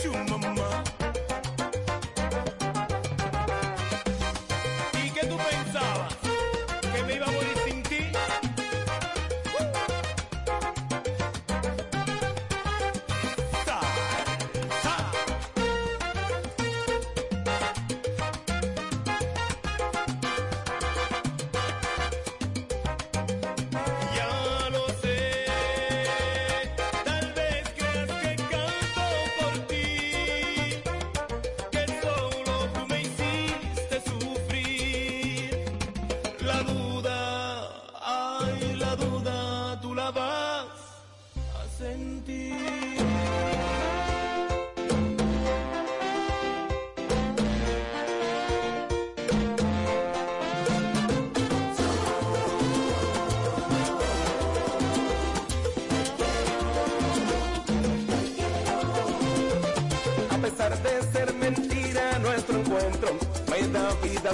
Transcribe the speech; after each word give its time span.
shoe. 0.00 0.39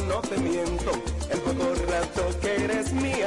no 0.01 0.21
te 0.21 0.37
miento, 0.39 0.91
el 1.31 1.41
poco 1.41 1.75
rato 1.89 2.41
que 2.41 2.65
eres 2.65 2.93
mía. 2.93 3.26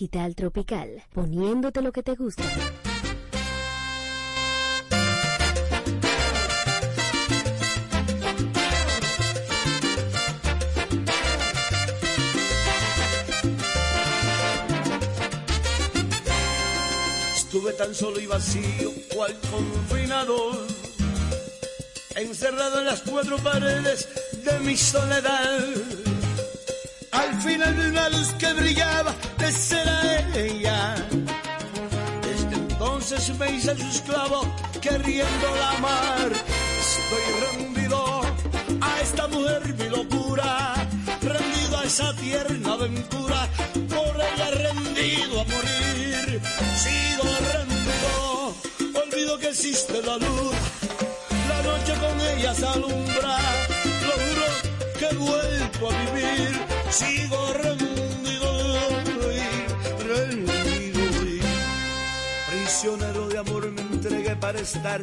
digital 0.00 0.34
tropical, 0.34 1.02
poniéndote 1.12 1.82
lo 1.82 1.92
que 1.92 2.02
te 2.02 2.14
gusta. 2.14 2.42
Estuve 17.36 17.72
tan 17.74 17.94
solo 17.94 18.18
y 18.20 18.26
vacío, 18.26 18.90
cual 19.14 19.36
confinador, 19.50 20.66
encerrado 22.14 22.78
en 22.78 22.86
las 22.86 23.02
cuatro 23.02 23.36
paredes 23.36 24.08
de 24.44 24.60
mi 24.60 24.78
soledad. 24.78 25.58
Al 27.10 27.42
final 27.42 27.74
vi 27.74 27.82
una 27.82 28.08
luz 28.08 28.28
que 28.38 28.50
brillaba 28.54 29.14
de 29.50 29.56
ser 29.56 29.88
ella. 30.36 30.94
Desde 32.22 32.54
entonces 32.54 33.36
me 33.38 33.50
hice 33.52 33.76
su 33.76 33.86
esclavo, 33.86 34.42
queriendo 34.80 35.46
la 35.60 35.70
amar. 35.78 36.30
Estoy 36.86 37.26
rendido 37.46 38.22
a 38.80 39.00
esta 39.00 39.26
mujer, 39.28 39.62
mi 39.74 39.88
locura, 39.88 40.74
rendido 41.22 41.78
a 41.78 41.84
esa 41.84 42.14
tierna 42.16 42.72
aventura, 42.74 43.48
por 43.94 44.14
ella 44.28 44.50
rendido 44.50 45.40
a 45.40 45.44
morir. 45.44 46.40
Sigo 46.84 47.28
rendido, 47.52 48.54
olvido 49.02 49.38
que 49.38 49.48
existe 49.48 50.00
la 50.02 50.16
luz, 50.16 50.54
la 51.48 51.62
noche 51.62 51.94
con 52.02 52.20
ella 52.32 52.54
se 52.54 52.66
alumbra, 52.66 53.36
lo 54.06 54.14
juro 54.24 54.46
que 54.98 55.06
he 55.06 55.14
vuelto 55.14 55.90
a 55.90 55.92
vivir. 56.02 56.52
Sigo 56.90 57.52
rendido, 57.54 57.89
prisionero 62.80 63.28
de 63.28 63.36
amor 63.36 63.70
me 63.72 63.82
entregué 63.82 64.34
para 64.36 64.58
estar 64.58 65.02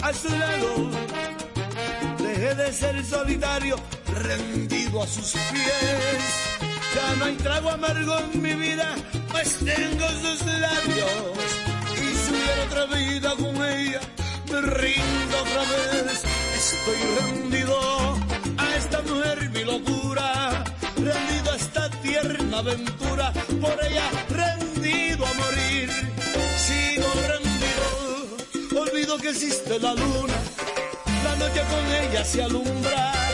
a 0.00 0.12
su 0.12 0.28
lado 0.28 0.90
dejé 2.22 2.54
de 2.54 2.72
ser 2.72 3.04
solitario, 3.04 3.76
rendido 4.06 5.02
a 5.02 5.06
sus 5.08 5.32
pies. 5.32 6.22
Ya 6.94 7.16
no 7.16 7.24
hay 7.24 7.34
trago 7.34 7.70
amargo 7.70 8.16
en 8.16 8.42
mi 8.42 8.54
vida, 8.54 8.94
pues 9.32 9.58
tengo 9.58 10.08
sus 10.22 10.46
labios. 10.46 11.36
Y 11.96 12.14
si 12.14 12.30
hubiera 12.30 12.62
otra 12.68 12.84
vida 12.86 13.30
con 13.34 13.56
ella, 13.56 14.00
me 14.52 14.60
rindo 14.60 15.36
otra 15.42 15.62
vez. 15.72 16.22
Estoy 16.62 17.00
rendido 17.18 17.76
a 18.56 18.76
esta 18.76 19.02
mujer, 19.02 19.50
mi 19.50 19.64
locura. 19.64 20.64
Rendido 20.94 21.50
a 21.50 21.56
esta 21.56 21.90
tierna 22.02 22.58
aventura, 22.58 23.32
por 23.60 23.84
ella 23.84 24.10
rendido 24.28 25.26
a 25.26 25.34
morir. 25.34 25.59
Que 29.18 29.30
existe 29.30 29.78
la 29.80 29.94
luna 29.94 30.34
la 31.24 31.36
noche 31.36 31.62
con 31.68 31.84
ella 31.92 32.24
se 32.24 32.42
alumbra, 32.42 33.29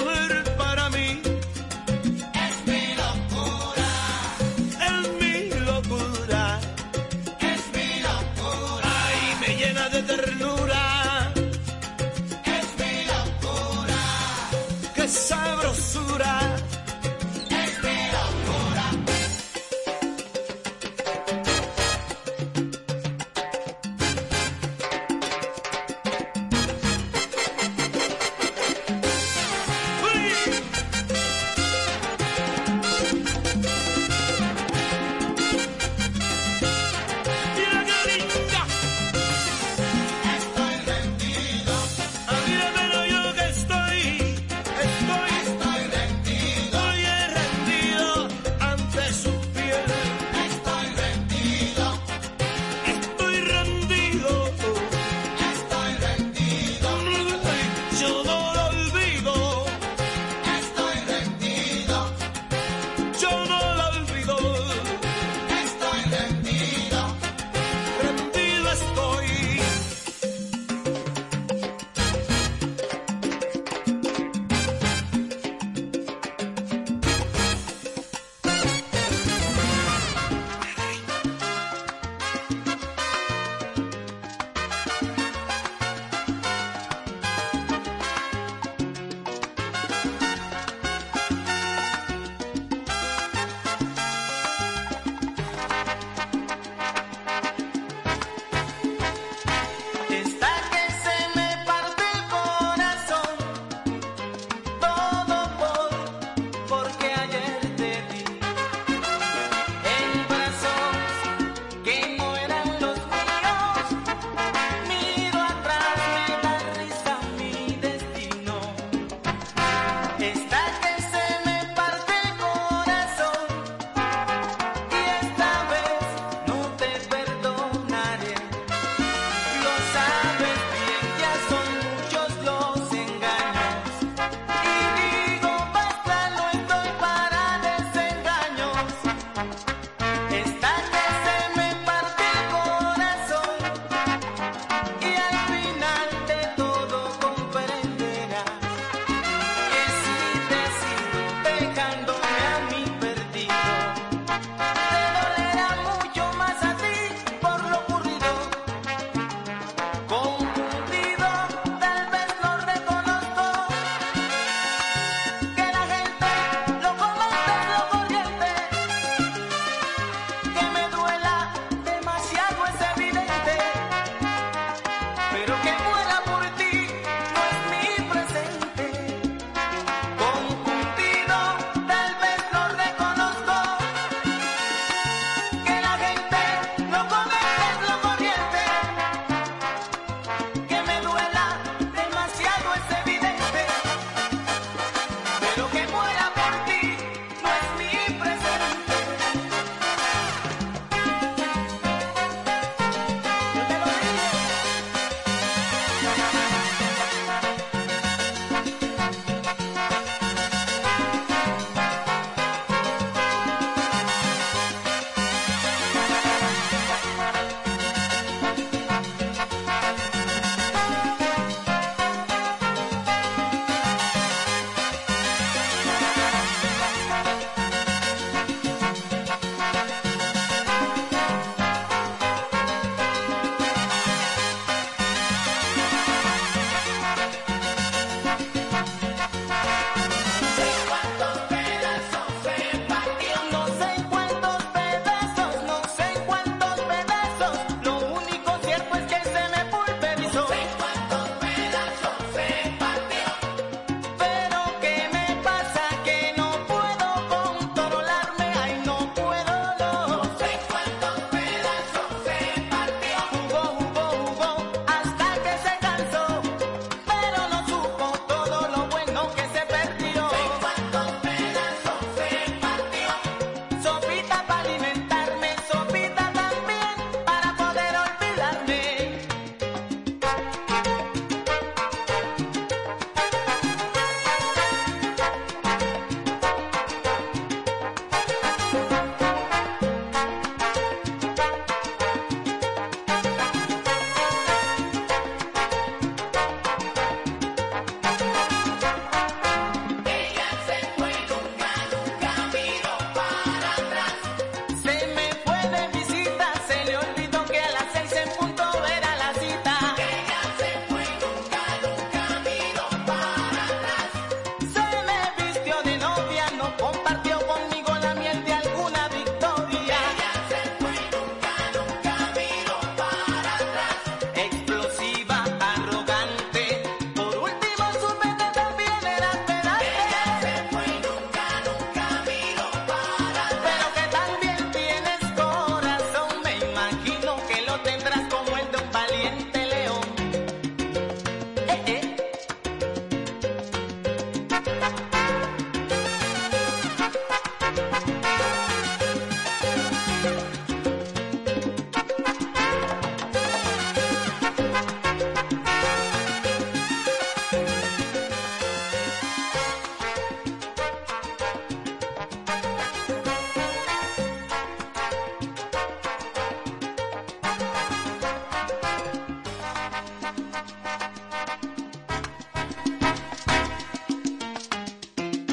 Esa 0.00 0.49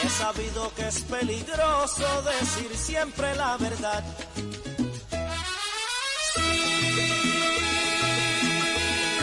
Y 0.00 0.06
he 0.06 0.10
sabido 0.10 0.72
que 0.74 0.86
es 0.88 1.00
peligroso 1.02 2.22
decir 2.22 2.70
siempre 2.76 3.34
la 3.34 3.56
verdad. 3.56 4.04
Si 6.34 6.40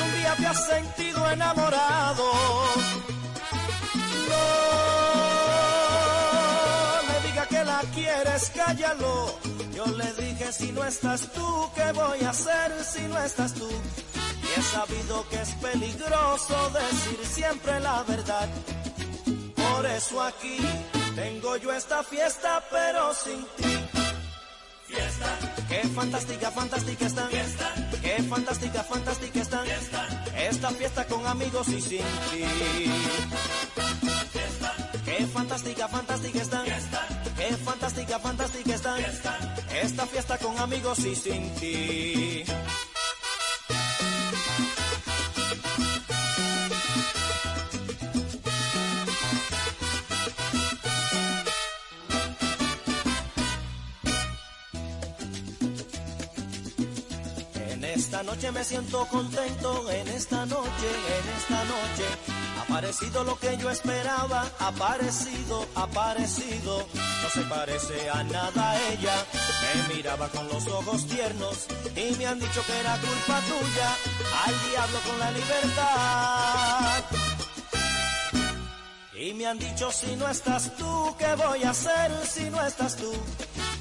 un 0.04 0.12
día 0.20 0.36
te 0.38 0.48
has 0.48 0.66
sentido 0.68 1.32
enamorado, 1.32 2.24
no 4.30 4.44
me 7.08 7.28
diga 7.28 7.46
que 7.48 7.64
la 7.64 7.82
quieres, 7.94 8.52
cállalo. 8.54 9.40
Yo 9.74 9.86
le 9.86 10.12
dije 10.14 10.52
si 10.52 10.72
no 10.74 10.84
estás 10.84 11.32
tú, 11.34 11.70
¿qué 11.76 11.92
voy 11.94 12.22
a 12.24 12.32
hacer 12.32 12.84
si 12.84 13.02
no 13.04 13.18
estás 13.20 13.54
tú? 13.54 13.70
Y 13.70 14.60
he 14.60 14.64
sabido 14.64 15.26
que 15.30 15.42
es 15.42 15.50
peligroso 15.56 16.70
decir 16.72 17.20
siempre 17.26 17.80
la 17.80 18.04
verdad. 18.04 18.50
Por 19.76 19.86
eso 19.88 20.22
aquí 20.22 20.58
tengo 21.16 21.58
yo 21.58 21.74
esta 21.74 22.02
fiesta, 22.02 22.64
pero 22.72 23.14
sin 23.14 23.46
ti. 23.58 23.78
Fiesta. 24.88 25.38
Qué 25.68 25.82
fantástica, 25.90 26.50
fantástica 26.50 27.06
están. 27.06 27.30
Fiesta. 27.30 27.74
Qué 28.02 28.24
fantástica, 28.24 28.84
fantástica 28.84 29.42
están. 29.42 29.66
Fiesta. 29.66 30.08
Esta 30.38 30.70
fiesta 30.70 31.06
con 31.08 31.28
amigos 31.28 31.68
y 31.68 31.82
sin 31.82 32.06
ti. 32.32 32.46
Fiesta. 34.32 34.74
Qué 35.04 35.28
fantástica, 35.28 35.88
fantástica 35.90 36.42
están. 36.42 36.64
Fiesta. 36.64 37.08
Qué 37.36 37.58
fantástica, 37.58 38.20
fantástica 38.20 38.76
están. 38.76 38.98
Fiesta. 38.98 39.38
Esta 39.84 40.06
fiesta 40.06 40.38
con 40.38 40.58
amigos 40.58 41.00
y 41.00 41.16
sin 41.18 41.54
ti. 41.56 42.46
Noche 58.36 58.52
me 58.52 58.64
siento 58.66 59.06
contento, 59.06 59.90
en 59.90 60.08
esta 60.10 60.46
noche, 60.46 60.90
en 61.18 61.38
esta 61.38 61.64
noche. 61.64 62.06
Ha 62.58 62.62
aparecido 62.64 63.24
lo 63.24 63.40
que 63.40 63.56
yo 63.58 63.70
esperaba, 63.70 64.46
ha 64.60 64.68
aparecido, 64.68 65.66
ha 65.76 65.84
aparecido. 65.84 66.86
No 67.24 67.30
se 67.30 67.42
parece 67.42 68.10
a 68.10 68.24
nada 68.24 68.78
ella. 68.92 69.16
Me 69.62 69.96
miraba 69.96 70.28
con 70.30 70.48
los 70.50 70.68
ojos 70.68 71.08
tiernos 71.08 71.68
y 71.96 72.16
me 72.18 72.26
han 72.26 72.40
dicho 72.40 72.62
que 72.66 72.78
era 72.78 72.98
culpa 72.98 73.40
tuya. 73.48 73.96
Al 74.46 74.70
diablo 74.70 75.00
con 75.08 75.20
la 75.20 75.32
libertad. 75.32 77.04
Y 79.18 79.34
me 79.34 79.48
han 79.48 79.60
dicho 79.60 79.92
si 79.92 80.16
no 80.18 80.28
estás 80.30 80.76
tú, 80.76 81.16
¿qué 81.18 81.36
voy 81.36 81.64
a 81.64 81.70
hacer 81.70 82.12
si 82.28 82.50
no 82.50 82.62
estás 82.66 82.98
tú? 82.98 83.14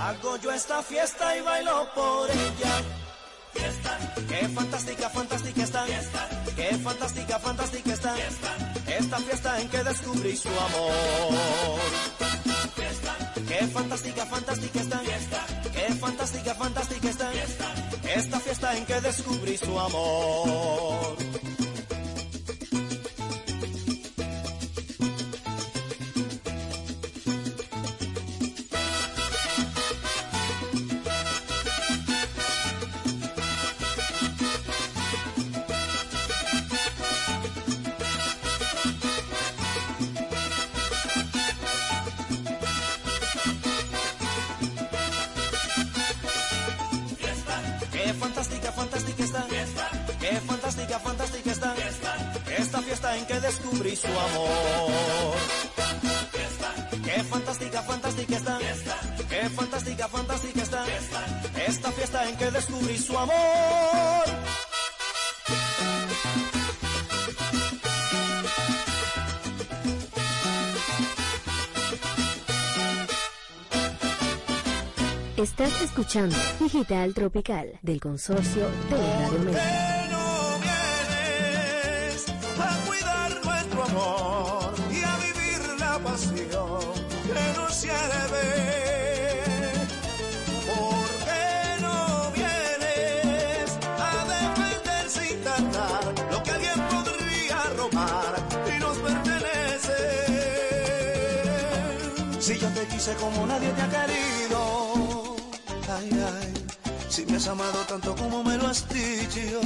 hago 0.00 0.36
yo 0.36 0.52
esta 0.52 0.82
fiesta 0.82 1.36
y 1.36 1.40
bailo 1.40 1.88
por 1.94 2.30
ella. 2.30 2.82
Fiesta. 3.52 3.98
Qué 4.28 4.48
fantástica, 4.48 5.10
fantástica 5.10 5.62
está. 5.62 5.84
Fiesta. 5.84 6.28
Qué 6.56 6.78
fantástica, 6.78 7.38
fantástica 7.38 7.92
está. 7.92 8.14
Fiesta. 8.14 8.50
Esta 8.86 9.18
fiesta 9.18 9.60
en 9.60 9.68
que 9.68 9.84
descubrí 9.84 10.36
su 10.36 10.48
amor. 10.48 11.80
Fiesta. 12.74 13.32
Qué 13.48 13.66
fantástica, 13.66 14.26
fantástica 14.26 14.80
está. 14.80 14.98
Fiesta. 14.98 15.46
Qué 15.72 15.94
fantástica, 15.94 16.54
fantástica 16.54 17.08
está. 17.08 17.32
Esta 18.14 18.40
fiesta 18.40 18.76
en 18.76 18.86
que 18.86 19.00
descubrí 19.00 19.58
su 19.58 19.78
amor. 19.78 21.16
En 53.18 53.26
que 53.26 53.40
descubrí 53.40 53.96
su 53.96 54.06
amor. 54.06 55.36
Qué 57.04 57.24
fantástica, 57.24 57.82
fantástica 57.82 58.36
está. 58.36 58.58
Qué 59.28 59.48
fantástica, 59.50 60.08
fantástica 60.08 60.62
está. 60.62 60.84
Esta 61.66 61.92
fiesta 61.92 62.28
en 62.28 62.36
que 62.36 62.50
descubrí 62.50 62.98
su 62.98 63.18
amor. 63.18 64.24
Estás 75.36 75.82
escuchando 75.82 76.36
Digital 76.58 77.14
Tropical 77.14 77.78
del 77.82 78.00
consorcio 78.00 78.68
de 78.90 78.96
Radio 78.96 79.38
Mega. 79.40 80.07
Pasión 86.18 86.80
que 87.26 87.58
nos 87.58 87.82
lleve? 87.82 88.48
¿Por 90.66 91.08
qué 91.26 91.80
no 91.80 91.98
vienes 92.34 93.78
a 93.98 94.24
defender 94.34 95.04
sin 95.08 95.40
tardar 95.42 96.04
lo 96.32 96.42
que 96.42 96.50
alguien 96.50 96.80
podría 96.90 97.58
robar 97.76 98.32
y 98.74 98.78
nos 98.80 98.96
pertenece? 98.98 99.98
Si 102.40 102.58
yo 102.58 102.68
te 102.68 102.86
quise 102.86 103.14
como 103.16 103.46
nadie 103.46 103.70
te 103.70 103.82
ha 103.82 103.88
querido, 103.88 105.36
ay, 105.96 106.10
ay, 106.12 106.52
si 107.08 107.26
me 107.26 107.36
has 107.36 107.46
amado 107.48 107.78
tanto 107.88 108.16
como 108.16 108.42
me 108.42 108.56
lo 108.56 108.68
has 108.68 108.88
dicho, 108.88 109.60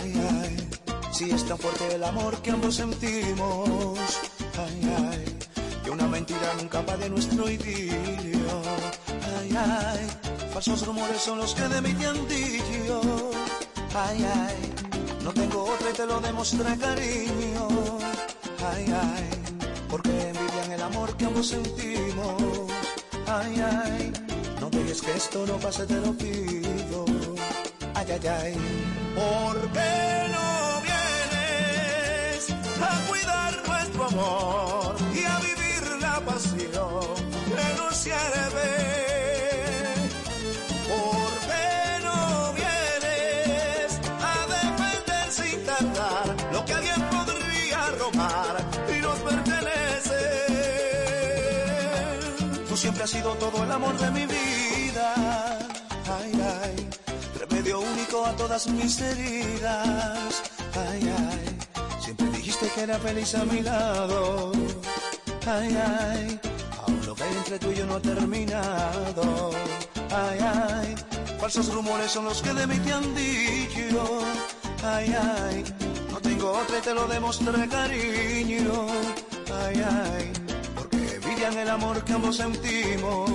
ay, 0.00 0.14
ay, 0.42 0.68
si 1.12 1.30
es 1.30 1.44
tan 1.46 1.58
fuerte 1.58 1.94
el 1.94 2.04
amor 2.04 2.40
que 2.42 2.50
ambos 2.50 2.76
sentimos, 2.76 3.98
ay, 4.58 4.94
ay, 5.10 5.41
una 5.92 6.06
mentira 6.08 6.54
nunca 6.56 6.80
de 6.96 7.10
nuestro 7.10 7.50
idilio, 7.50 8.62
ay, 9.38 9.54
ay, 9.54 10.08
falsos 10.52 10.86
rumores 10.86 11.20
son 11.20 11.38
los 11.38 11.54
que 11.54 11.68
de 11.68 11.82
mí 11.82 11.92
te 11.92 12.06
han 12.06 12.28
dicho, 12.28 13.00
ay, 13.94 14.24
ay, 14.24 14.72
no 15.22 15.32
tengo 15.34 15.64
otra 15.64 15.90
y 15.90 15.92
te 15.92 16.06
lo 16.06 16.18
demostré 16.20 16.78
cariño, 16.78 17.68
ay, 18.72 18.86
ay, 18.86 19.30
porque 19.90 20.10
envidian 20.28 20.72
el 20.72 20.82
amor 20.82 21.14
que 21.16 21.26
ambos 21.26 21.48
sentimos, 21.48 22.42
ay, 23.26 23.60
ay, 23.60 24.12
no 24.60 24.70
dejes 24.70 25.02
que 25.02 25.12
esto 25.12 25.46
no 25.46 25.58
pase, 25.58 25.84
te 25.84 26.00
lo 26.00 26.12
pido, 26.14 27.04
ay, 27.94 28.06
ay, 28.12 28.26
ay, 28.28 28.56
¿por 29.14 29.60
qué 29.72 30.28
no 30.34 30.80
vienes 30.88 32.50
a 32.80 33.08
cuidar 33.08 33.68
nuestro 33.68 34.06
amor 34.06 34.81
saciaré. 38.02 38.82
lo 46.52 46.64
que 46.64 46.72
alguien 46.74 47.00
podría 47.10 47.90
robar 47.98 48.54
y 48.94 49.00
nos 49.00 49.18
pertenece. 49.20 50.20
Tú 52.68 52.76
siempre 52.76 53.04
has 53.04 53.10
sido 53.10 53.34
todo 53.34 53.64
el 53.64 53.70
amor 53.70 53.96
de 53.98 54.10
mi 54.10 54.26
vida. 54.26 55.14
Ay, 56.18 56.32
ay, 56.62 56.88
remedio 57.38 57.80
único 57.80 58.26
a 58.26 58.32
todas 58.36 58.66
mis 58.68 59.00
heridas. 59.00 60.42
Ay, 60.74 61.14
ay, 61.18 61.58
siempre 62.00 62.26
dijiste 62.28 62.68
que 62.74 62.82
era 62.82 62.98
feliz 62.98 63.34
a 63.34 63.44
mi 63.44 63.60
lado. 63.62 64.52
Ay, 65.46 65.76
ay 65.76 66.51
entre 67.38 67.58
tú 67.58 67.70
y 67.70 67.76
yo 67.76 67.86
no 67.86 67.94
ha 67.96 68.00
terminado. 68.00 69.50
Ay, 70.10 70.38
ay, 70.40 70.94
falsos 71.40 71.72
rumores 71.72 72.10
son 72.10 72.24
los 72.24 72.42
que 72.42 72.52
de 72.52 72.66
mí 72.66 72.78
te 72.78 72.92
han 72.92 73.14
dicho. 73.14 74.20
Ay, 74.84 75.14
ay, 75.18 75.64
no 76.10 76.20
tengo 76.20 76.50
otra 76.52 76.78
y 76.78 76.80
te 76.82 76.94
lo 76.94 77.06
demostré, 77.06 77.68
cariño. 77.68 78.86
Ay, 79.64 79.82
ay, 79.84 80.32
porque 80.74 80.96
envidian 81.16 81.56
el 81.58 81.70
amor 81.70 82.02
que 82.04 82.12
ambos 82.12 82.36
sentimos. 82.36 83.30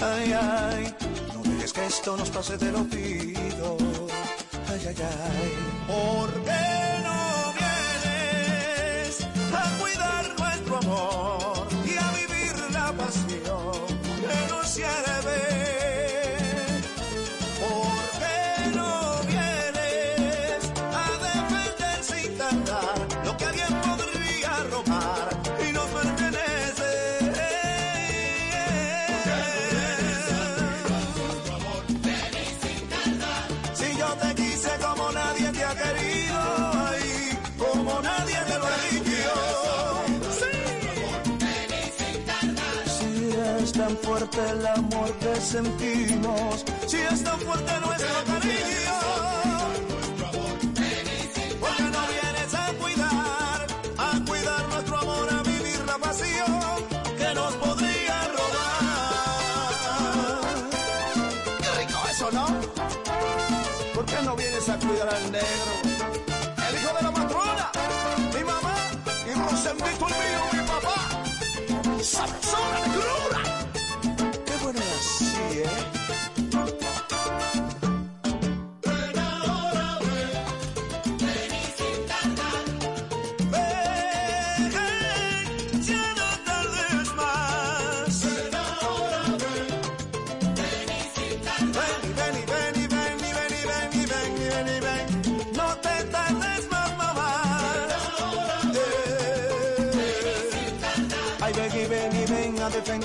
Ay, 0.00 0.32
ay, 0.32 0.94
no 1.34 1.42
dejes 1.50 1.72
que 1.72 1.86
esto 1.86 2.16
nos 2.16 2.30
pase, 2.30 2.58
te 2.58 2.70
lo 2.72 2.84
pido. 2.84 3.76
Ay, 4.68 4.82
ay, 4.88 4.96
ay, 4.98 5.52
¿por 5.86 6.28
qué 6.44 7.02
no 7.06 7.18
vienes 7.58 9.26
a 9.54 9.78
cuidar 9.80 10.24
nuestro 10.38 10.76
amor? 10.78 11.45
fuerte 44.36 44.52
el 44.52 44.66
amor 44.66 45.12
que 45.18 45.40
sentimos, 45.40 46.64
si 46.86 46.96
es 46.96 47.22
tan 47.22 47.38
fuerte 47.40 47.72
nuestra 47.80 48.24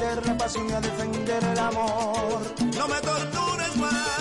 aprender 0.01 0.25
la 0.25 0.37
pasión 0.37 0.69
y 0.69 0.73
a 0.73 0.81
defender 0.81 1.43
el 1.43 1.59
amor. 1.59 2.41
No 2.75 2.87
me 2.87 2.95
tortures 3.01 3.75
más. 3.77 4.20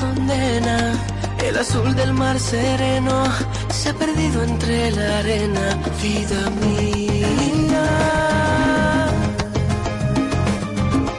condena. 0.00 0.92
El 1.46 1.56
azul 1.58 1.94
del 1.94 2.12
mar 2.12 2.38
sereno 2.38 3.24
se 3.70 3.90
ha 3.90 3.94
perdido 3.94 4.42
entre 4.42 4.90
la 4.92 5.18
arena, 5.18 5.78
vida 6.02 6.40
mía. 6.62 7.86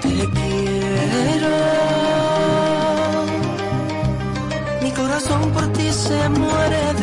Te 0.01 0.15
quiero. 0.37 1.55
Mi 4.83 4.91
corazón 4.91 5.51
por 5.51 5.65
ti 5.73 5.91
se 5.91 6.29
muere. 6.29 6.98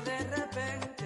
De 0.00 0.18
repente. 0.36 1.03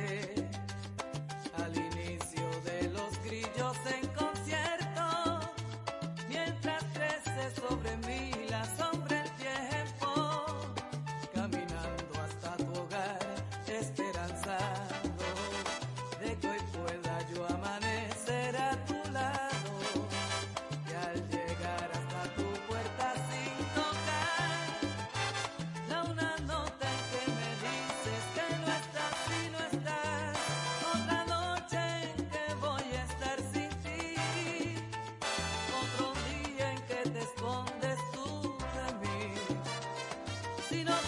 Si 40.68 40.84
no 40.84 41.07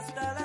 hasta 0.00 0.32
la 0.32 0.39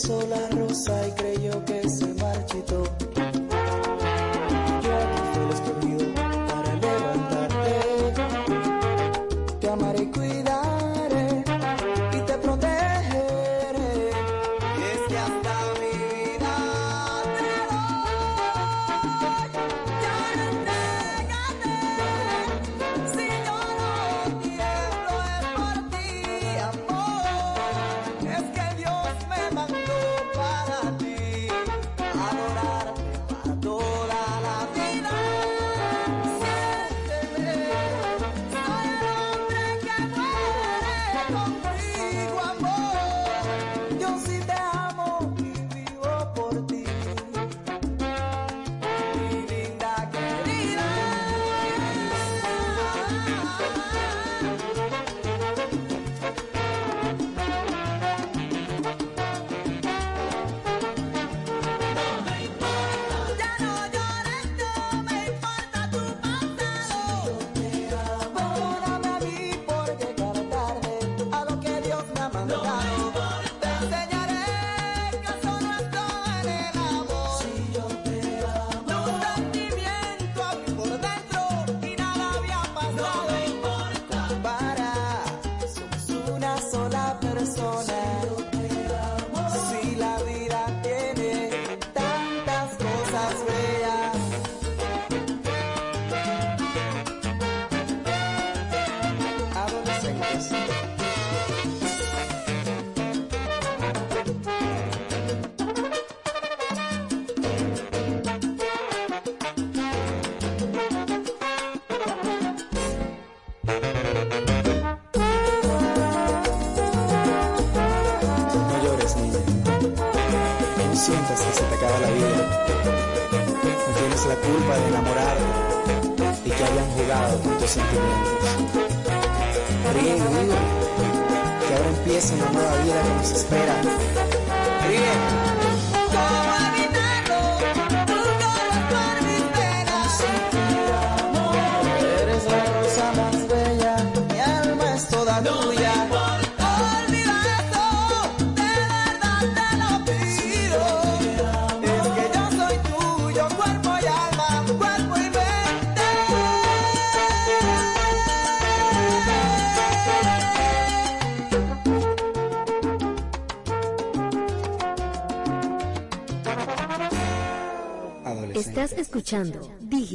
solar 0.00 0.59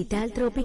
Digital 0.07 0.29
Tropical. 0.29 0.64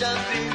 Te 0.00 0.49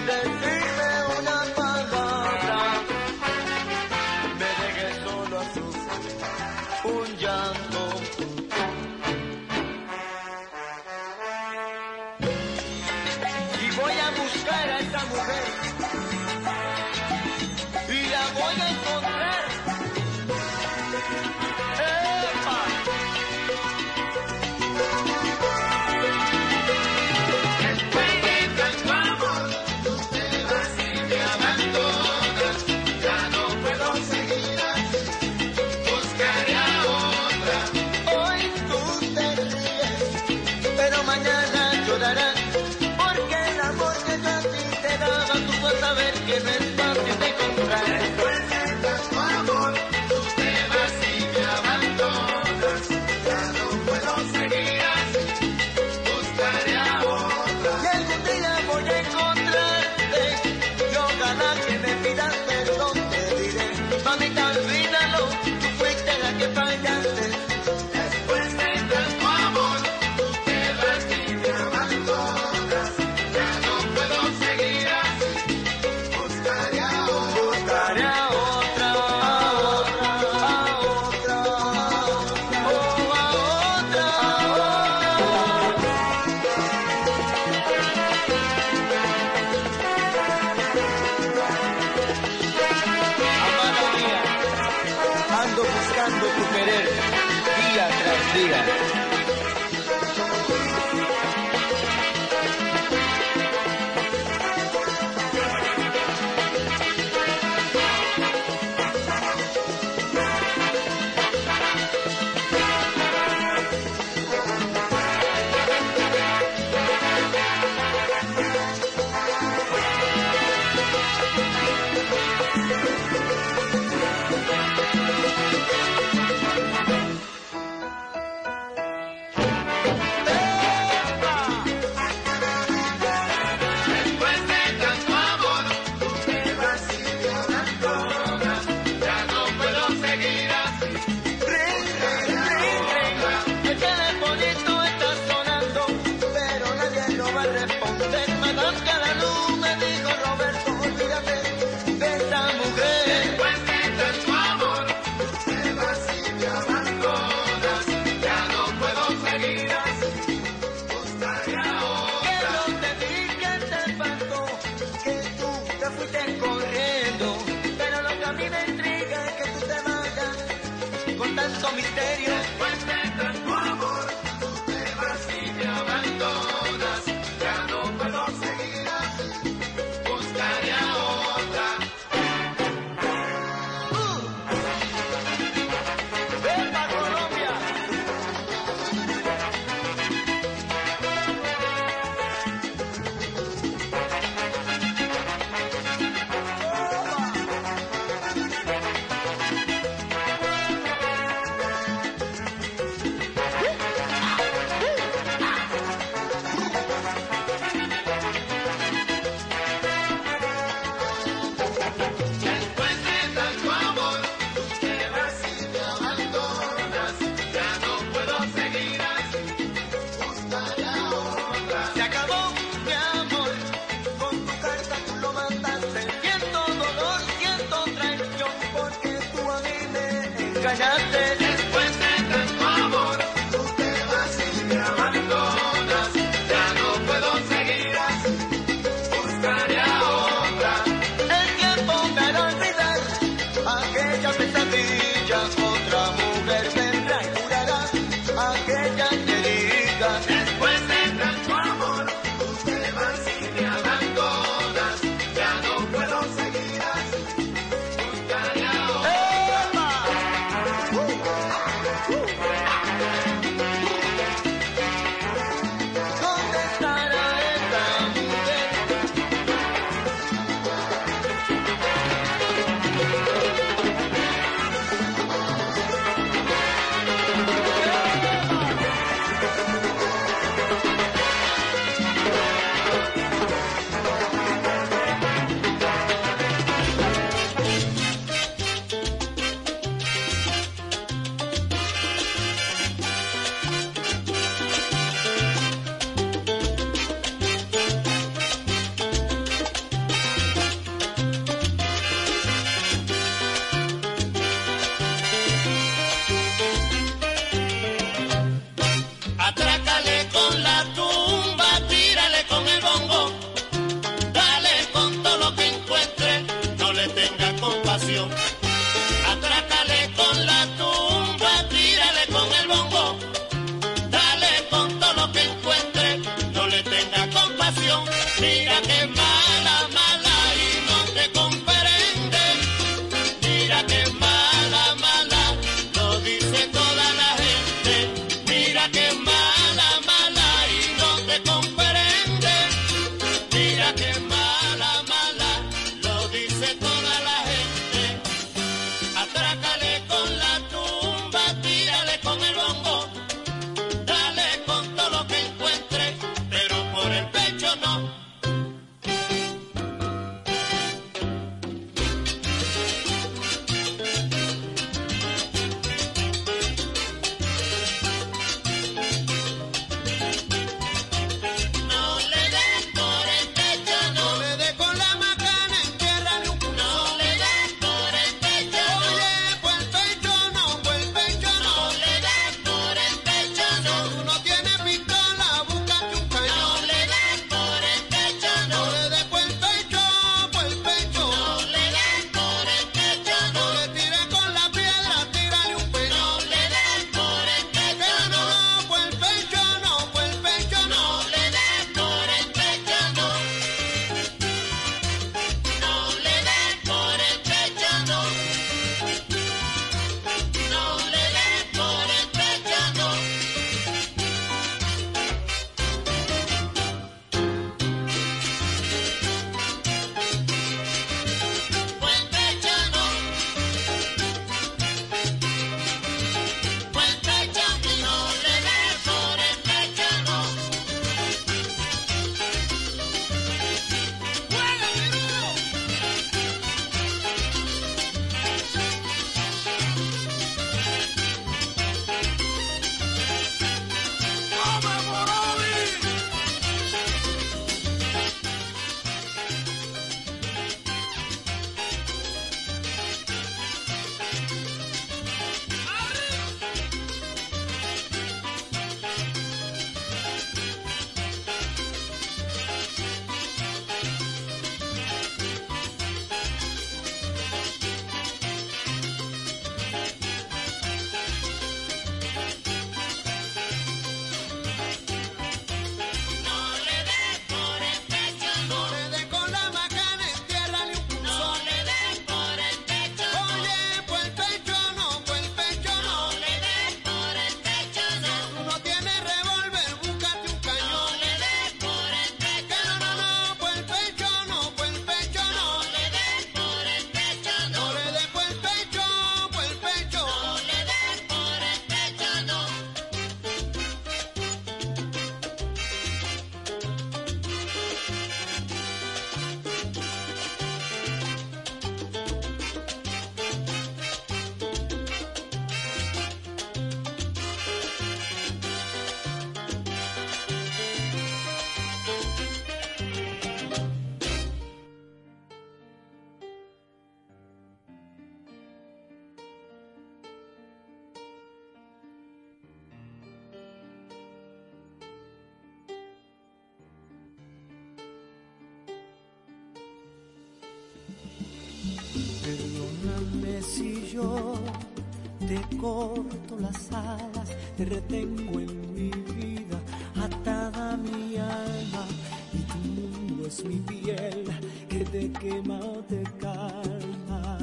te 547.76 547.84
retengo 547.86 548.60
en 548.60 548.94
mi 548.94 549.10
vida, 549.34 549.82
atada 550.16 550.96
mi 550.96 551.36
alma, 551.36 552.06
y 552.54 552.60
tu 552.60 552.78
mundo 552.78 553.48
es 553.48 553.66
mi 553.66 553.76
piel 553.80 554.46
que 554.88 555.00
te 555.04 555.32
quema 555.34 555.80
o 555.80 556.04
te 556.04 556.24
calma. 556.40 557.60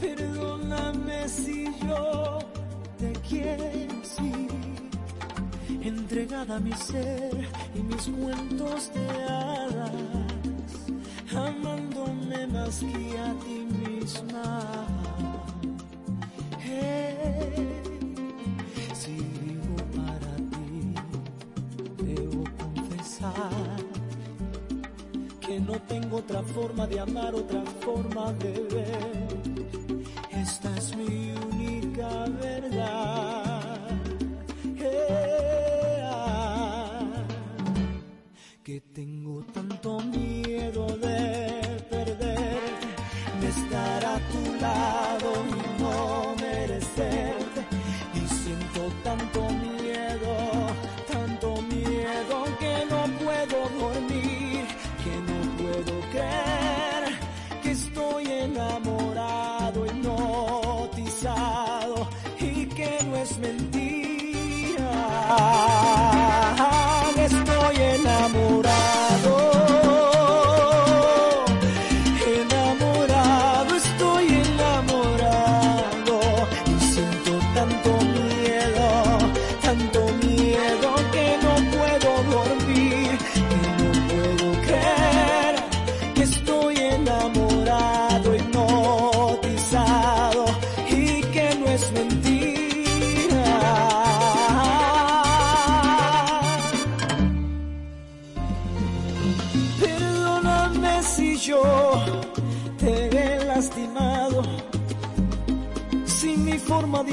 Perdóname 0.00 1.28
si 1.28 1.66
yo 1.86 2.40
te 2.98 3.12
quiero 3.28 4.00
así, 4.02 4.48
entregada 5.82 6.56
a 6.56 6.60
mi 6.60 6.72
ser 6.72 7.43
otra 26.14 26.42
forma 26.42 26.86
de 26.86 27.00
amar, 27.00 27.34
otra 27.34 27.62
forma 27.80 28.32
de 28.34 28.52
ver. 28.74 29.23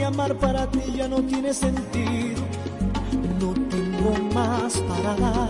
Amar 0.04 0.36
para 0.36 0.68
ti 0.68 0.82
ya 0.96 1.08
no 1.08 1.22
tiene 1.24 1.54
sentido. 1.54 2.42
No 3.40 3.54
tengo 3.70 4.34
más 4.34 4.78
para 4.90 5.16
dar 5.16 5.50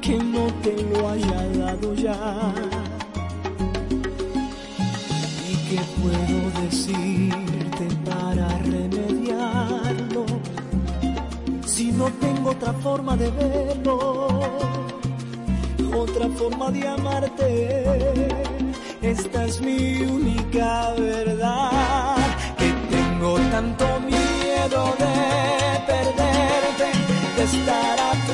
que 0.00 0.16
no 0.18 0.46
te 0.62 0.82
lo 0.84 1.08
haya 1.08 1.48
dado 1.58 1.94
ya. 1.94 2.52
¿Y 5.50 5.54
qué 5.68 5.80
puedo 6.00 6.62
decirte 6.62 7.86
para 8.08 8.48
remediarlo? 8.58 10.26
Si 11.66 11.92
no 11.92 12.06
tengo 12.20 12.50
otra 12.50 12.72
forma 12.74 13.16
de 13.16 13.30
verlo 13.30 14.68
otra 15.98 16.28
forma 16.28 16.70
de 16.70 16.86
amarte. 16.86 17.84
Esta 19.02 19.44
es 19.44 19.60
mi 19.60 20.02
única 20.02 20.92
verdad. 20.94 22.07
Miedo 24.68 24.94
de 24.98 25.80
perderte, 25.86 26.92
de 27.36 27.42
estar 27.42 27.98
a 28.00 28.27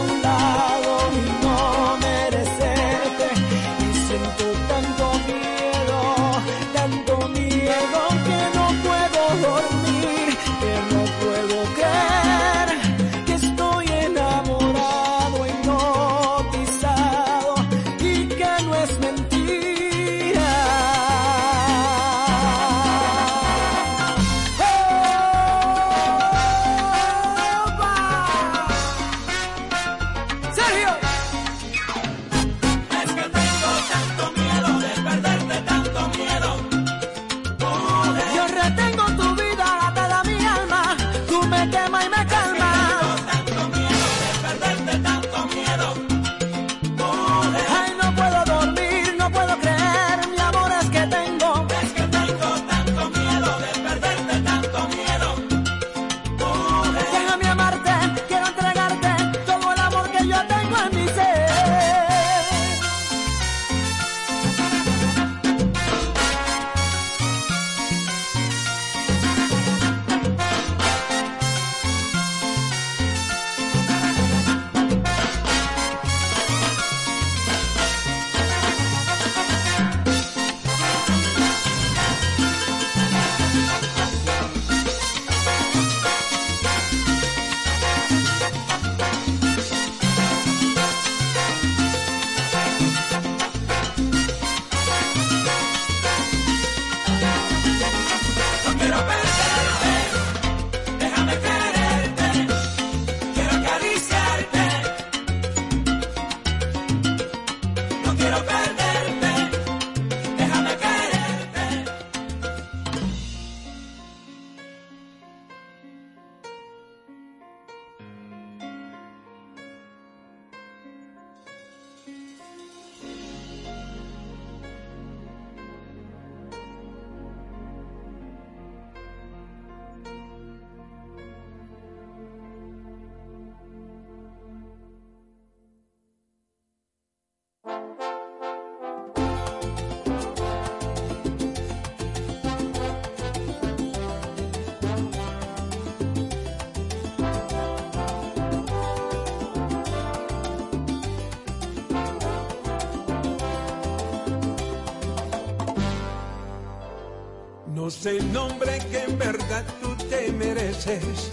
veces 160.74 161.30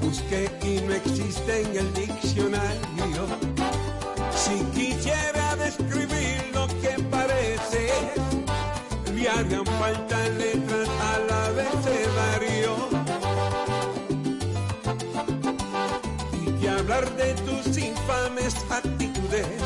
busqué 0.00 0.50
y 0.62 0.80
no 0.86 0.92
existe 0.94 1.62
en 1.62 1.76
el 1.76 1.94
diccionario. 1.94 3.26
Si 4.34 4.56
quisiera 4.74 5.56
describir 5.56 6.50
lo 6.52 6.66
que 6.80 7.02
parece, 7.10 7.90
le 9.14 9.28
harían 9.28 9.66
falta 9.66 10.28
letras 10.28 10.88
al 11.12 11.30
abecedario. 11.30 12.76
Y 16.32 16.60
que 16.60 16.68
hablar 16.68 17.10
de 17.16 17.34
tus 17.46 17.78
infames 17.78 18.54
actitudes 18.70 19.62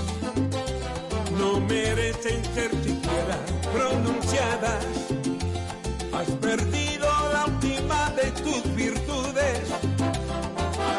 no 1.38 1.60
merecen 1.60 2.44
ser 2.54 2.70
siquiera 2.82 3.38
pronunciadas 3.72 5.19
Has 6.20 6.30
perdido 6.32 7.08
la 7.32 7.46
última 7.46 8.10
de 8.10 8.30
tus 8.42 8.74
virtudes. 8.76 9.70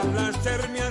Al 0.01 0.17
hacerme 0.17 0.81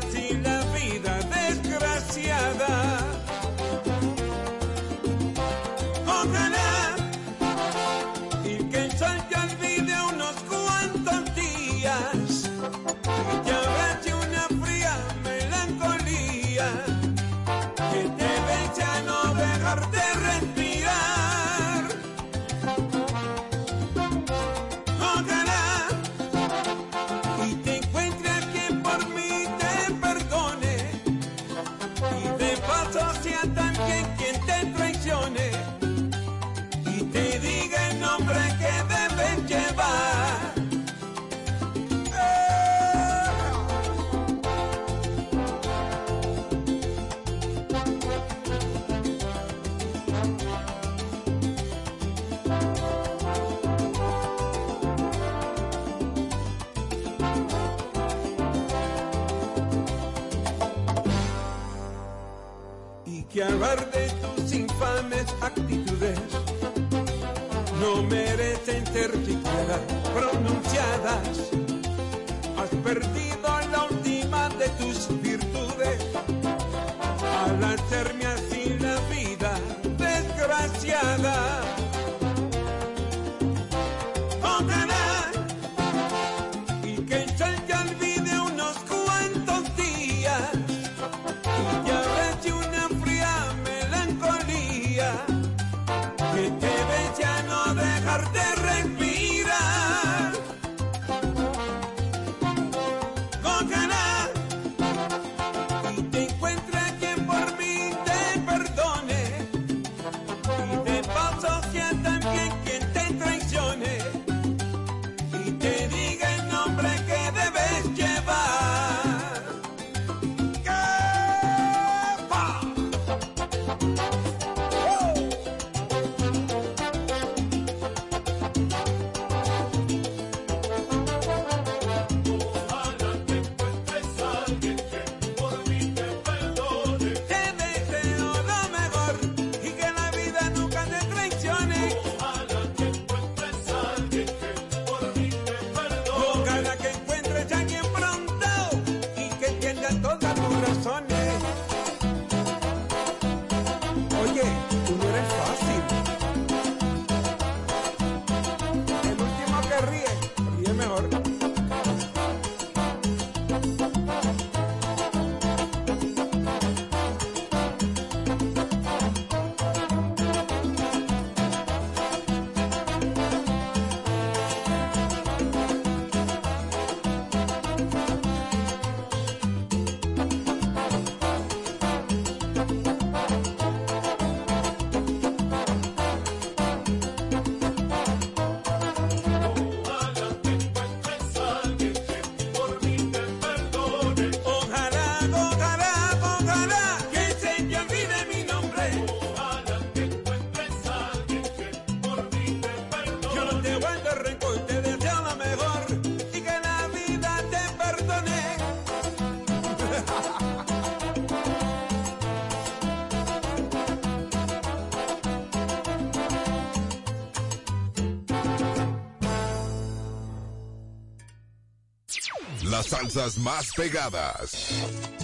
las 222.70 222.86
salsas 222.86 223.36
más 223.38 223.72
pegadas. 223.74 225.19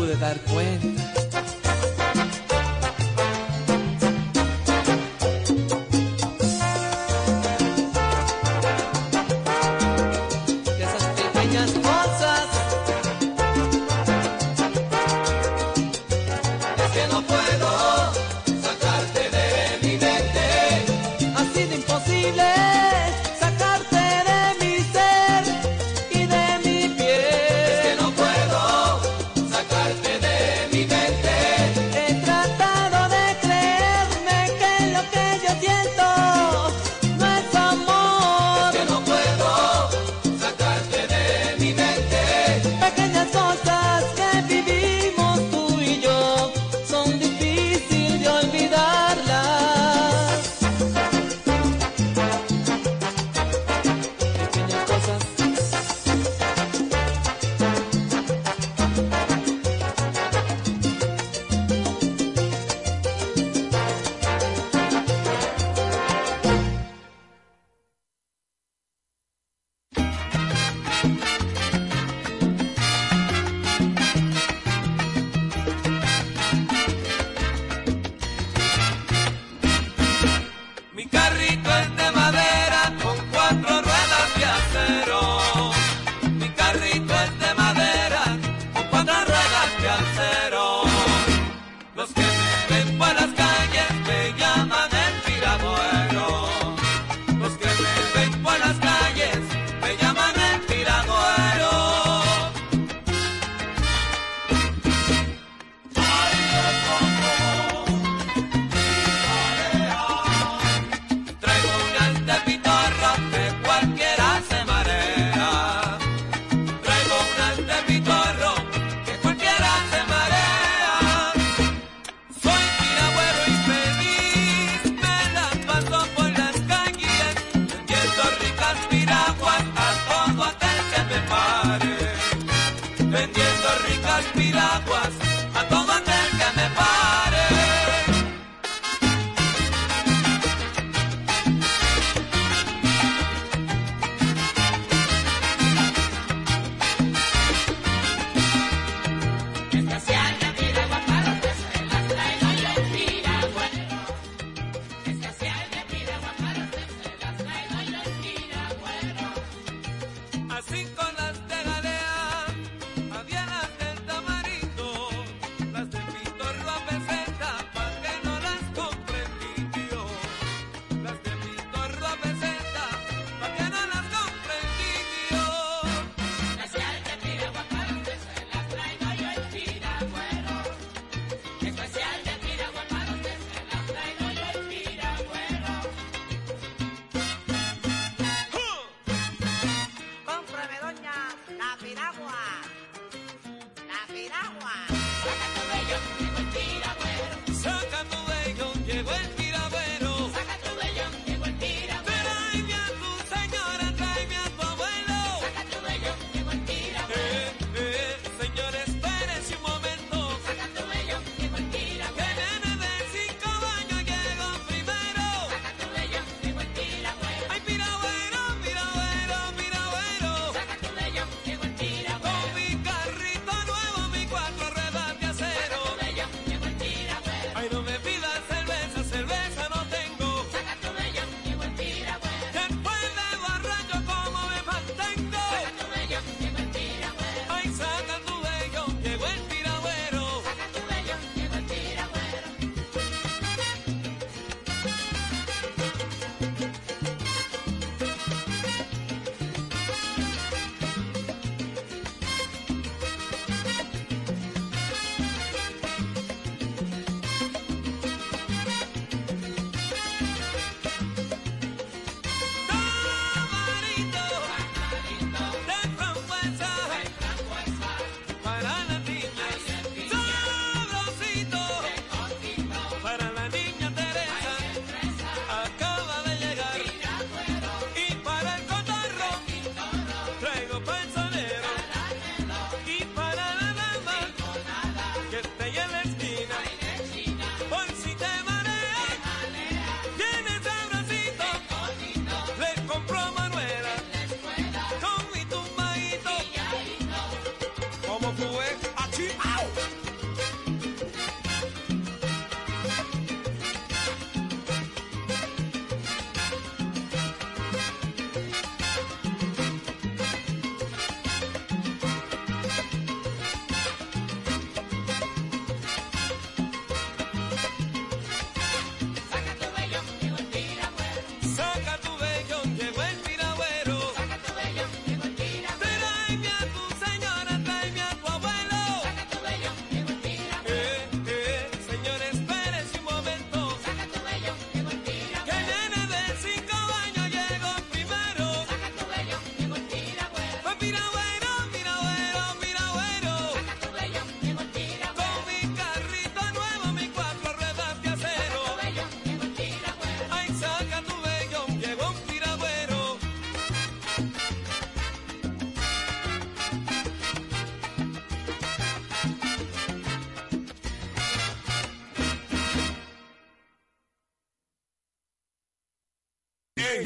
Pude 0.00 0.16
dar 0.16 0.38
cuenta. 0.50 0.99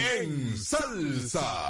En, 0.00 0.56
salsa. 0.56 1.63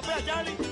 Guapea, 0.00 0.22
Charlie. 0.24 0.67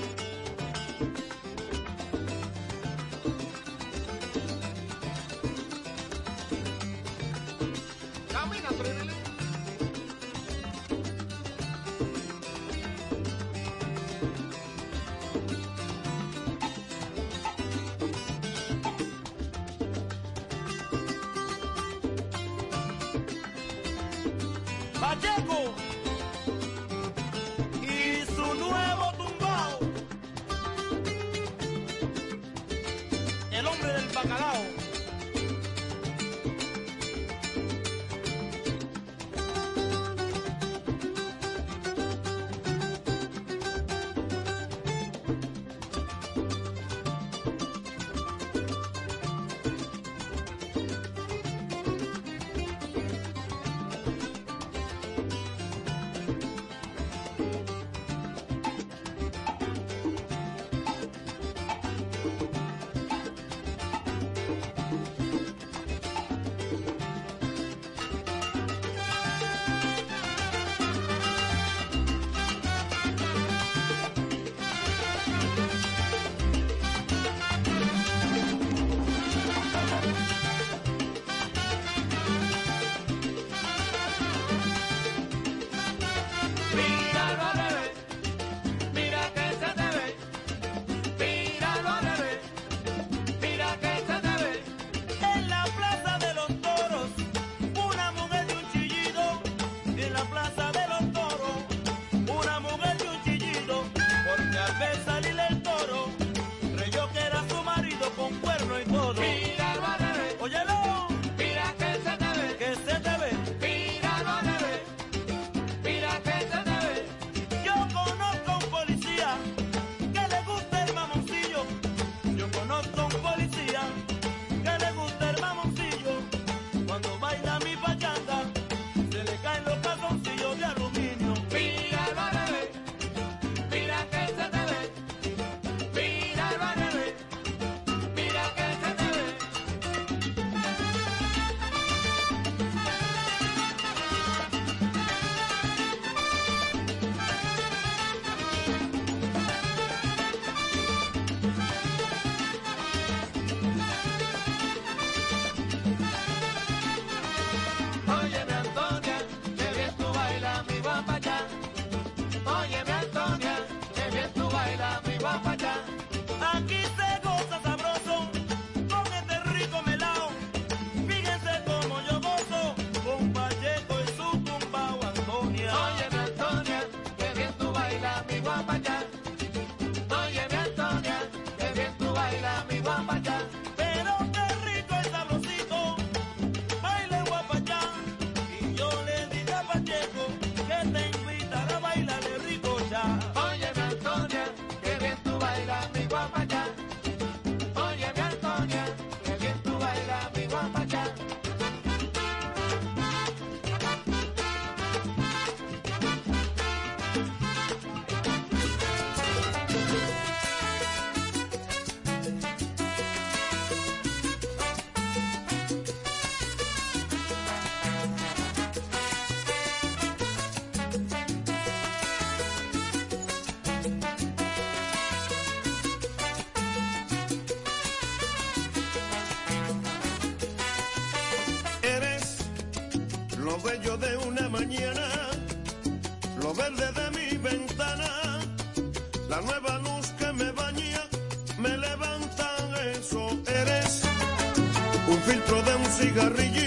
Filtro 245.27 245.61
de 245.61 245.75
un 245.75 245.85
cigarrillo, 245.85 246.66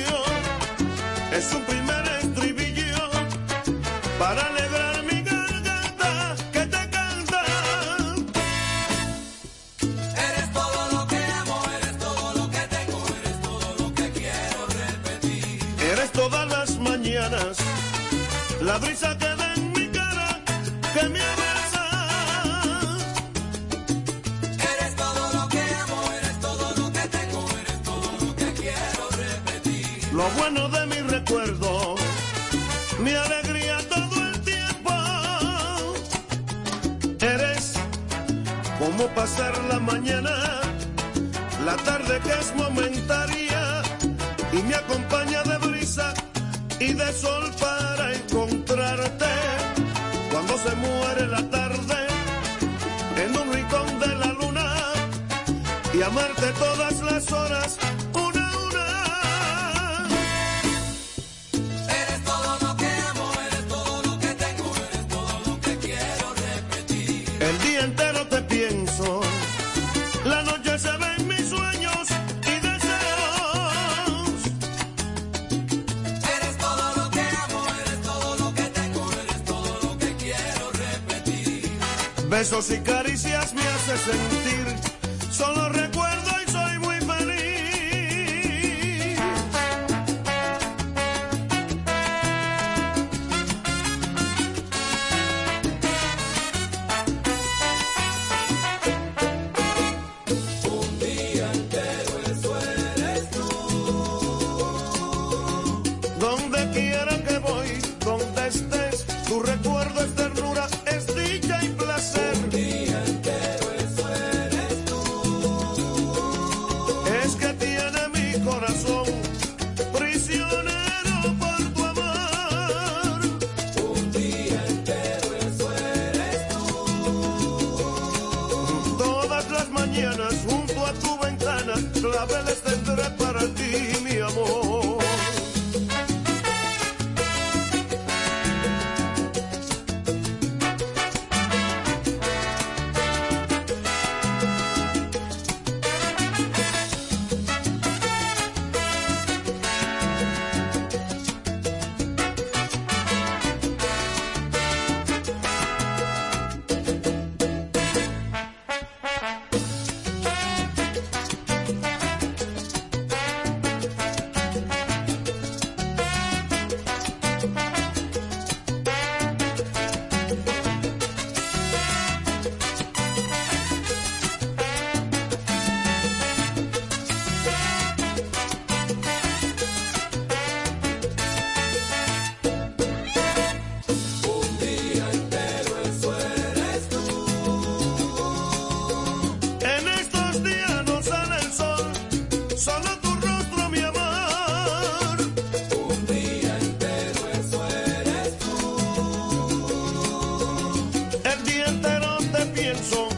pienso, 202.50 203.09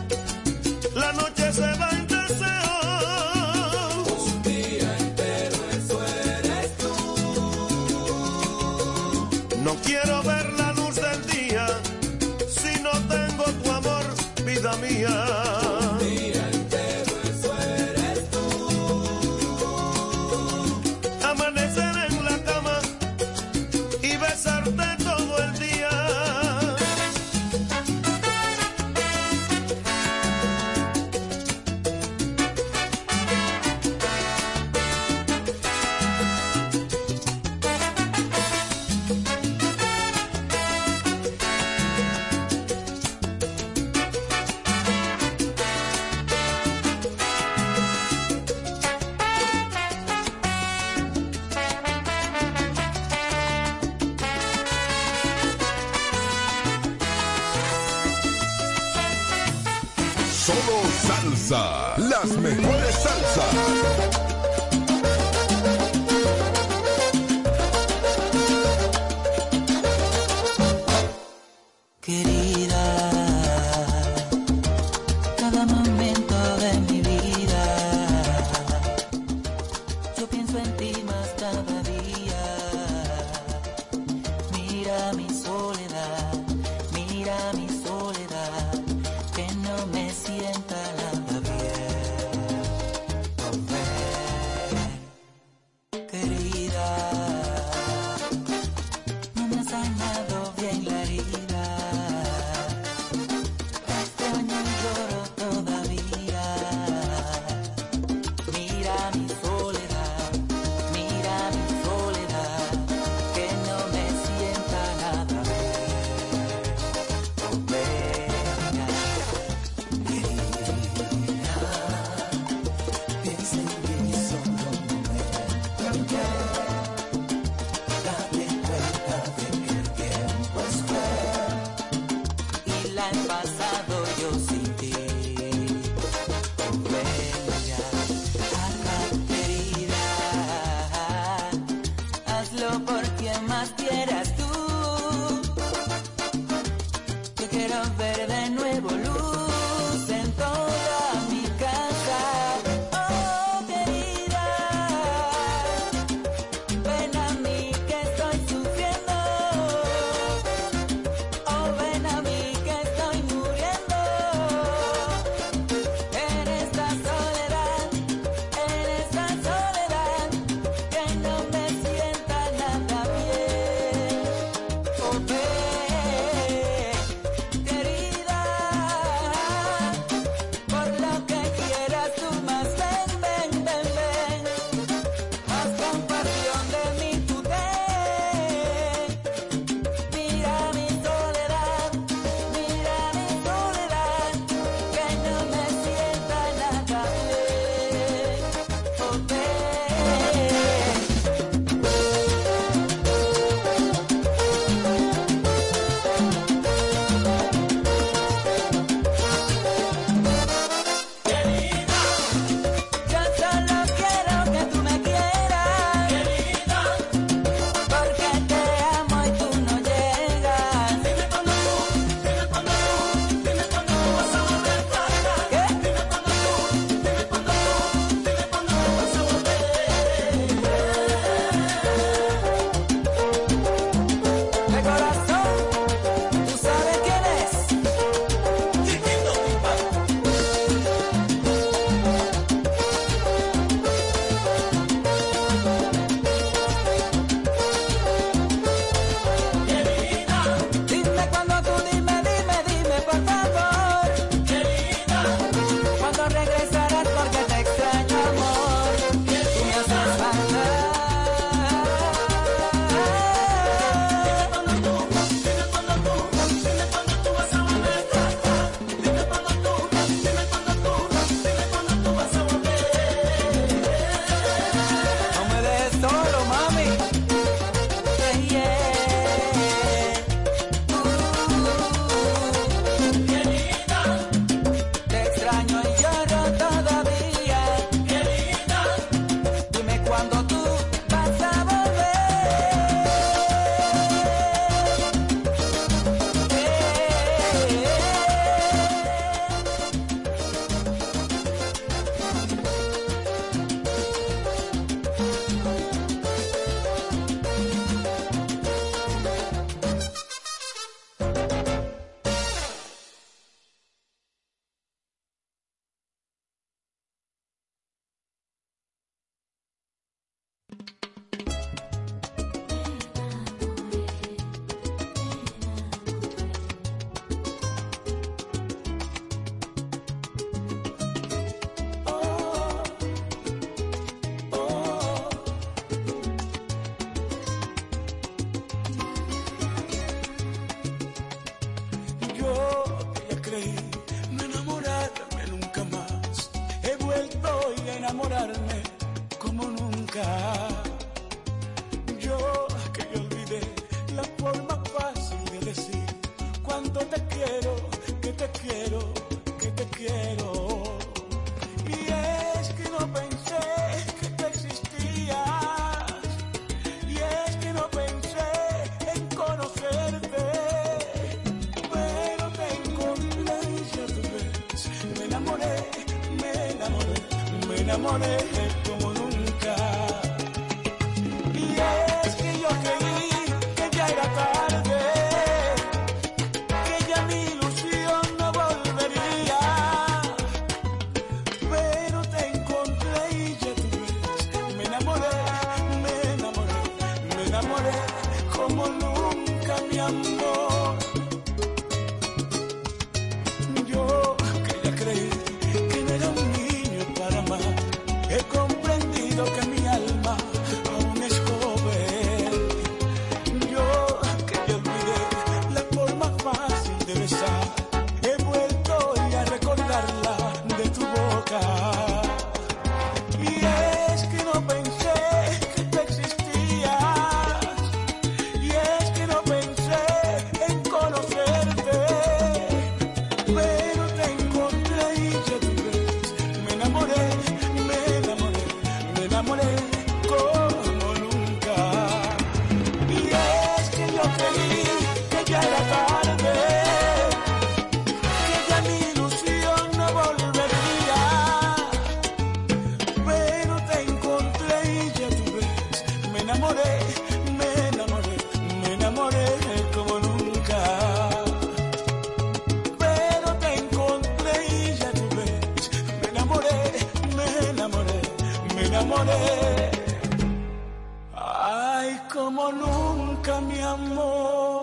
Ay, 471.35 472.21
como 472.33 472.73
nunca, 472.73 473.61
mi 473.61 473.81
amor. 473.81 474.82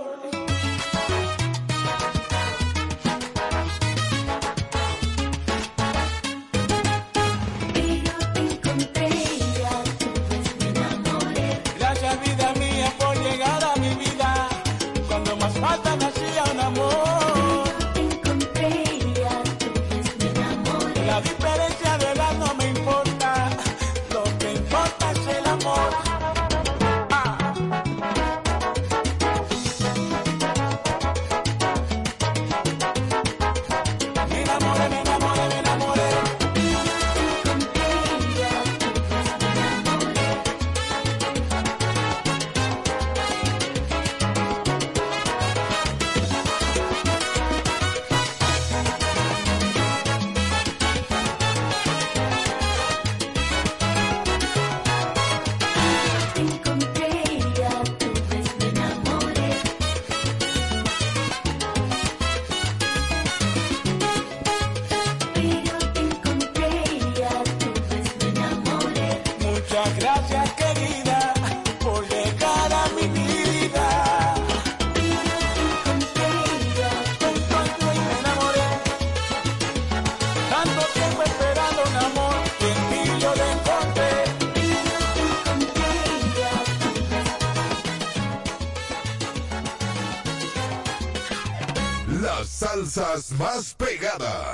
Más 93.40 93.74
pegadas. 93.76 94.49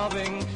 loving 0.00 0.49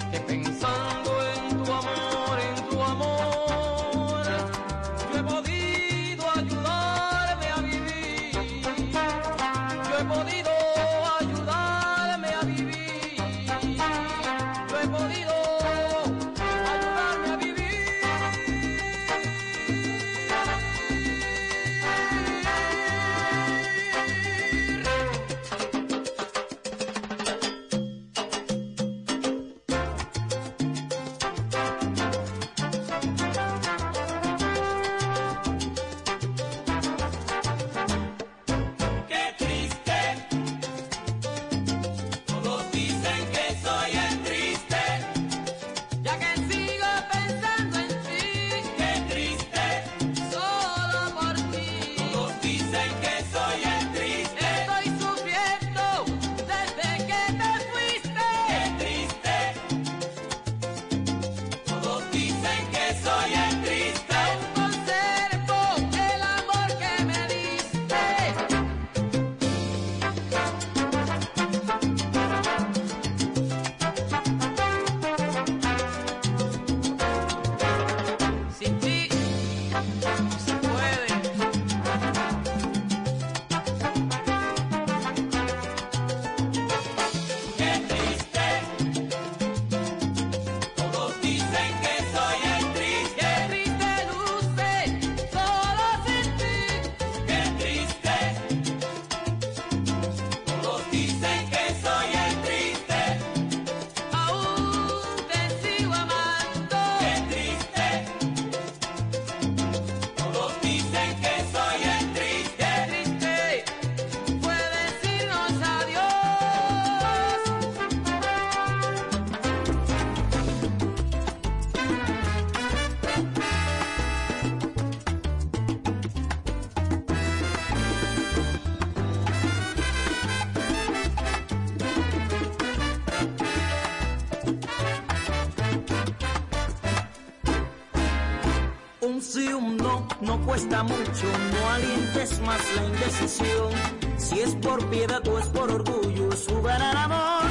no 140.25 140.41
cuesta 140.45 140.83
mucho, 140.83 141.27
no 141.53 141.71
alientes 141.71 142.41
más 142.41 142.61
la 142.77 142.85
indecisión. 142.85 143.73
Si 144.17 144.41
es 144.41 144.55
por 144.57 144.85
piedad 144.89 145.27
o 145.29 145.39
es 145.39 145.47
por 145.49 145.71
orgullo, 145.71 146.33
es 146.33 146.47
jugar 146.49 146.81
al 146.83 146.97
amor. 146.97 147.45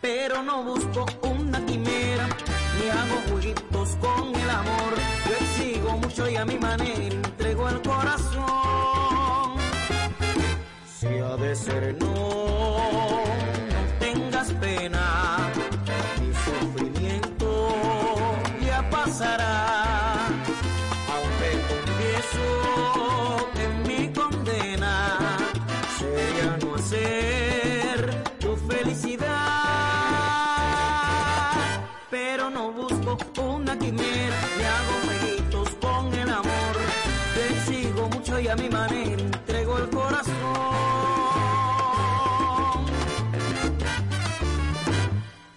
Pero 0.00 0.42
no 0.42 0.62
busco 0.62 1.06
una 1.22 1.64
quimera, 1.66 2.28
ni 2.78 2.88
hago 2.90 3.22
jueguitos 3.30 3.96
con 3.96 4.34
el 4.34 4.50
amor. 4.50 4.94
Yo 5.28 5.34
exijo 5.34 5.98
mucho 5.98 6.28
y 6.28 6.36
a 6.36 6.44
mi 6.44 6.58
manera 6.58 7.02
entrego 7.02 7.68
el 7.68 7.82
corazón. 7.82 8.55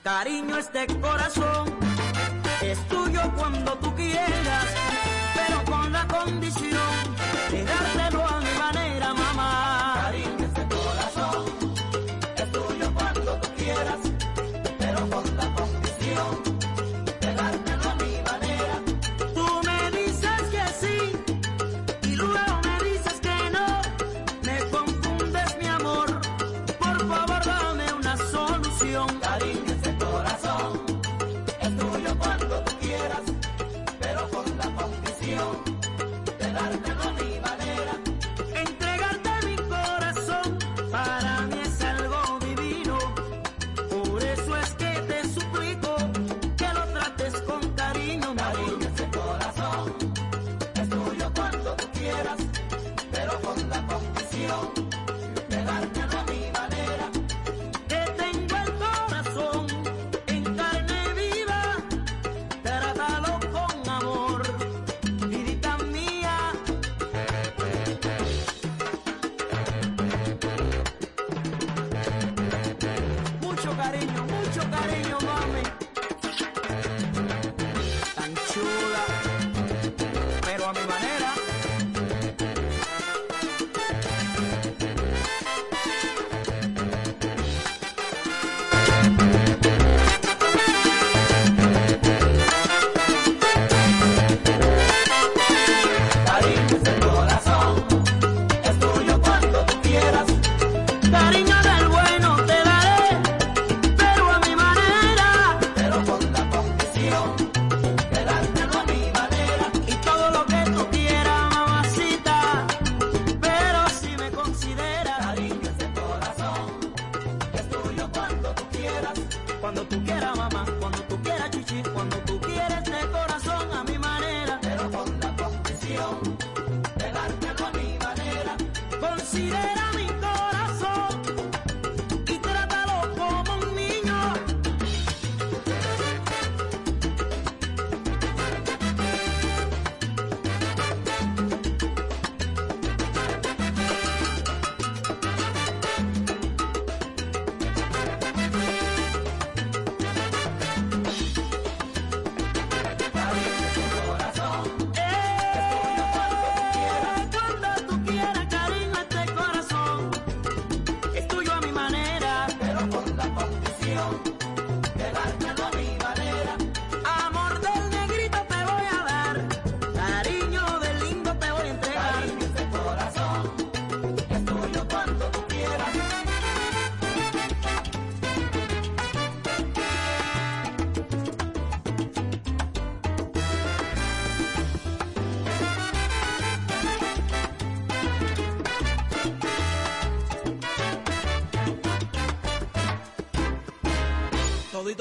cariño 0.09 0.57
este 0.57 0.87
corazón. 0.99 1.71
Es 2.63 2.79
tuyo 2.87 3.21
cuando 3.37 3.77
tú 3.77 3.93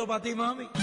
Todito 0.08 0.36
para 0.36 0.54
ti, 0.56 0.77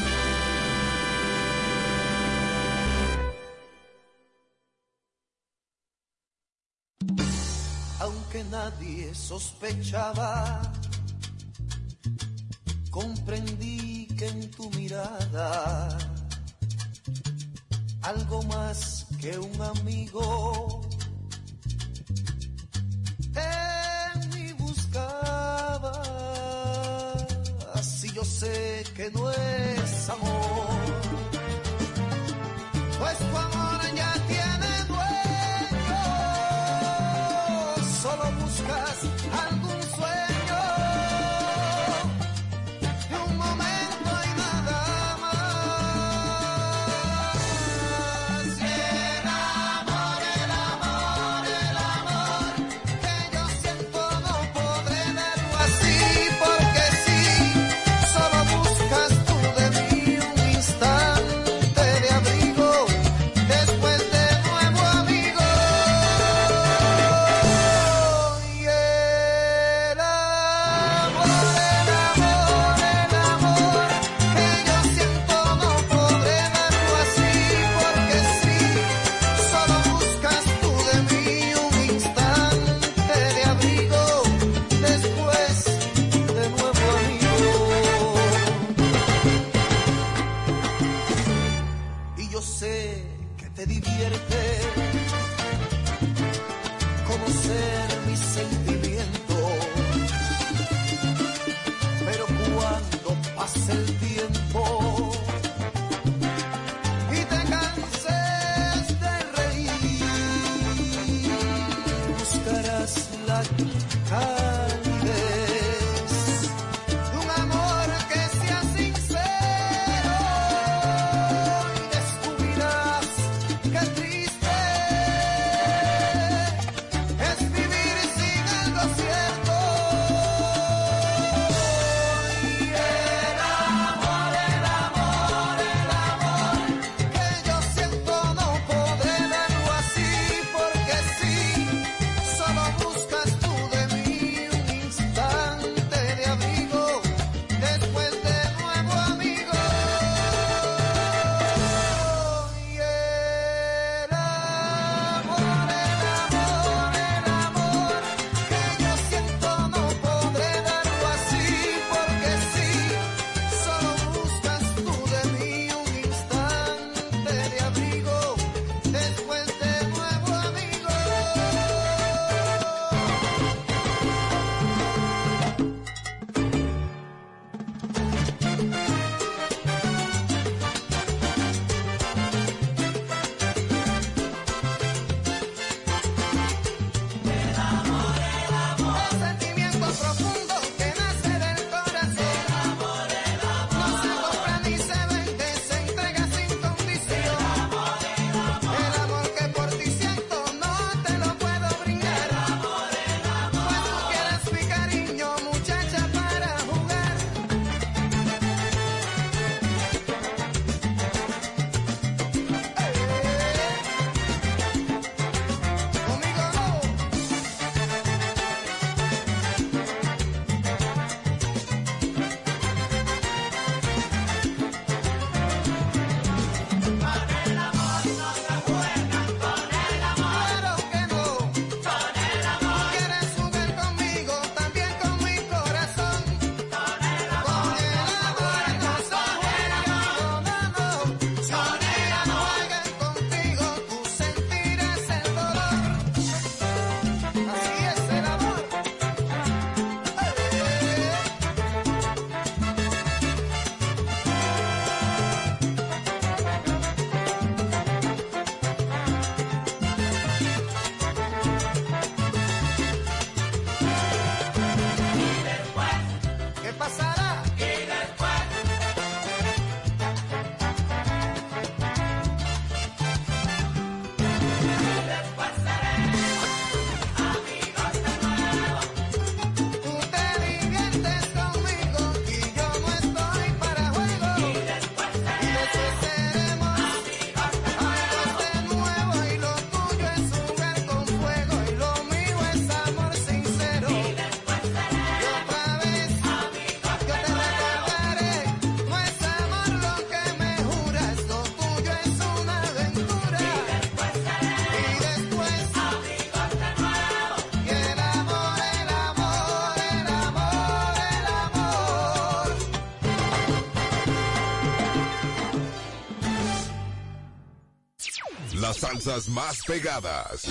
más 319.30 319.64
pegadas. 319.68 320.48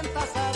sientas 0.00 0.36
a 0.36 0.49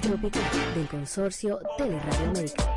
Del 0.00 0.86
Consorcio 0.88 1.60
Teleradio 1.76 2.28
América. 2.30 2.69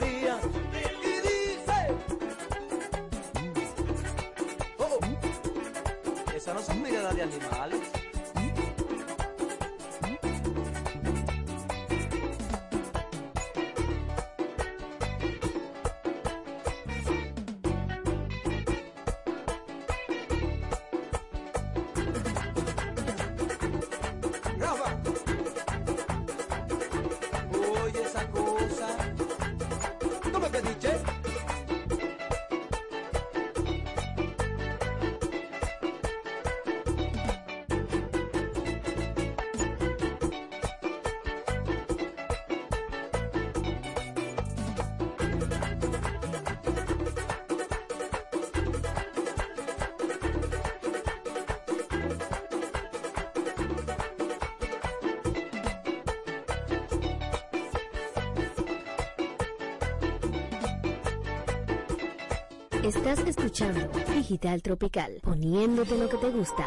brujería. 0.00 0.38
Y 1.02 1.06
dice: 1.20 1.94
oh, 4.78 4.98
Esa 6.34 6.54
no 6.54 6.60
es 6.60 6.74
mirada 6.76 7.12
de 7.12 7.22
animales. 7.22 7.79
Estás 62.90 63.20
escuchando 63.20 63.88
Digital 64.12 64.62
Tropical, 64.62 65.20
poniéndote 65.22 65.96
lo 65.96 66.08
que 66.08 66.16
te 66.16 66.28
gusta. 66.28 66.66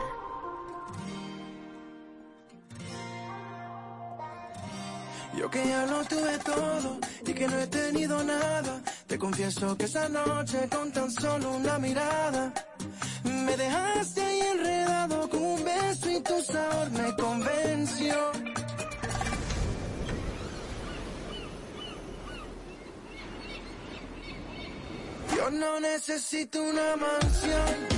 necesito 26.33 26.63
una 26.63 26.95
mansión. 26.95 27.92